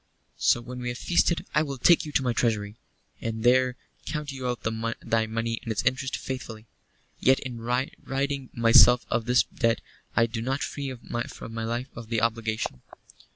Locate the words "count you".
4.07-4.47